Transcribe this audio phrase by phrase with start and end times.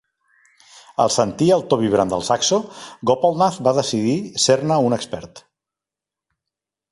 [1.03, 2.59] Al sentir el to vibrant del saxo,
[3.11, 4.15] Gopalnath va decidir
[4.47, 5.43] ser-ne un expert.